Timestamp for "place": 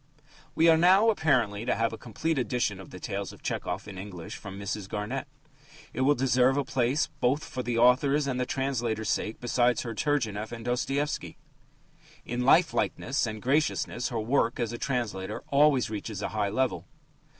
6.65-7.05